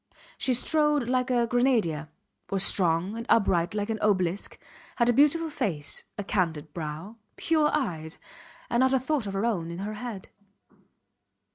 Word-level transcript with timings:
She 0.39 0.55
strode 0.55 1.07
like 1.07 1.29
a 1.29 1.45
grenadier, 1.45 2.09
was 2.49 2.63
strong 2.63 3.15
and 3.15 3.23
upright 3.29 3.75
like 3.75 3.91
an 3.91 3.99
obelisk, 4.01 4.57
had 4.95 5.09
a 5.09 5.13
beautiful 5.13 5.51
face, 5.51 6.05
a 6.17 6.23
candid 6.23 6.73
brow, 6.73 7.17
pure 7.35 7.69
eyes, 7.71 8.17
and 8.67 8.81
not 8.81 8.95
a 8.95 8.99
thought 8.99 9.27
of 9.27 9.33
her 9.33 9.45
own 9.45 9.69
in 9.69 9.77
her 9.77 9.93
head. 9.93 10.29